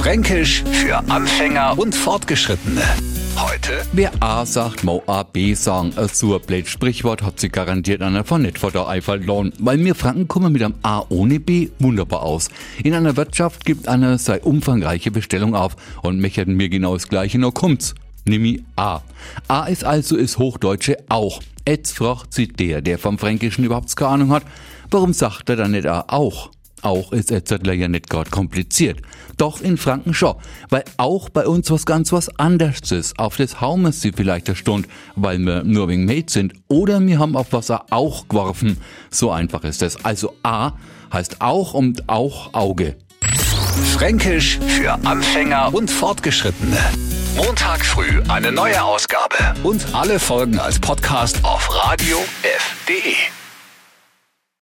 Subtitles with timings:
[0.00, 2.80] Fränkisch für Anfänger und Fortgeschrittene.
[3.36, 5.92] Heute Wer A sagt, mau A B sagen.
[5.94, 9.52] Ein blöd Sprichwort hat sie garantiert einer von nicht vor der Eifel lohn.
[9.58, 12.48] Weil mir Franken kommen mit einem A ohne B wunderbar aus.
[12.82, 17.38] In einer Wirtschaft gibt eine sei umfangreiche Bestellung auf und mechert mir genau das Gleiche,
[17.38, 17.94] nur kommt's.
[18.24, 19.02] Nimi A.
[19.48, 21.42] A ist also ist Hochdeutsche auch.
[21.68, 24.44] Jetzt fragt sie der, der vom Fränkischen überhaupt keine Ahnung hat,
[24.90, 26.50] warum sagt er dann nicht A auch?
[26.82, 29.00] Auch ist Etzettler ja nicht gerade kompliziert.
[29.36, 30.36] Doch in Franken schon,
[30.68, 33.18] weil auch bei uns was ganz was anderes ist.
[33.18, 36.54] Auf das hauen wir sie vielleicht eine Stunde, weil wir nur wegen Mate sind.
[36.68, 38.78] Oder wir haben auf Wasser auch geworfen.
[39.10, 40.04] So einfach ist es.
[40.04, 40.72] Also A
[41.12, 42.96] heißt auch und auch Auge.
[43.94, 46.78] Fränkisch für Anfänger und Fortgeschrittene.
[47.36, 53.39] Montag früh eine neue Ausgabe und alle Folgen als Podcast auf radiof.de.